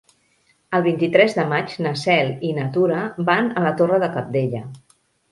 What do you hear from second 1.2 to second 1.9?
de maig